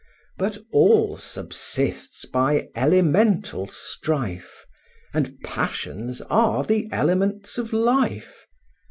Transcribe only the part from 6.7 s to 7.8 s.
elements of